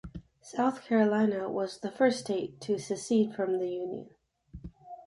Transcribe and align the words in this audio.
South 0.41 0.83
Carolina 0.85 1.47
was 1.47 1.77
the 1.77 1.91
first 1.91 2.21
state 2.21 2.59
to 2.59 2.79
secede 2.79 3.35
from 3.35 3.59
the 3.59 3.69
Union. 3.69 4.09